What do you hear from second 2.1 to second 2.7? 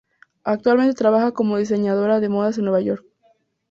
de modas en